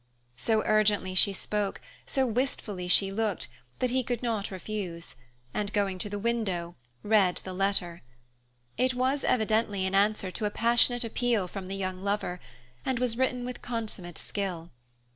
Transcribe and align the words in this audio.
So 0.35 0.63
urgently 0.65 1.13
she 1.13 1.31
spoke, 1.31 1.79
so 2.07 2.25
wistfully 2.25 2.87
she 2.87 3.11
looked, 3.11 3.47
that 3.77 3.91
he 3.91 4.01
could 4.03 4.23
not 4.23 4.49
refuse 4.49 5.15
and, 5.53 5.71
going 5.73 5.99
to 5.99 6.09
the 6.09 6.17
window, 6.17 6.73
read 7.03 7.37
the 7.43 7.53
letter. 7.53 8.01
It 8.77 8.95
was 8.95 9.23
evidently 9.23 9.85
an 9.85 9.93
answer 9.93 10.31
to 10.31 10.45
a 10.45 10.49
passionate 10.49 11.03
appeal 11.03 11.47
from 11.47 11.67
the 11.67 11.75
young 11.75 12.01
lover, 12.03 12.39
and 12.83 12.97
was 12.97 13.15
written 13.15 13.45
with 13.45 13.61
consummate 13.61 14.17
skill. 14.17 14.71